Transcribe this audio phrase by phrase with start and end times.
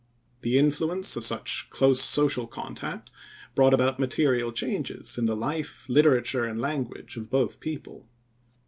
[0.41, 3.11] The influence of such close social contact
[3.53, 8.07] brought about material changes in the life, literature and language of both people.